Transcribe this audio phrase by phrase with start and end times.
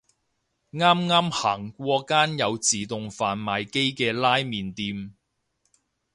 [0.71, 5.13] 啱啱行過間有自動販賣機嘅拉麵店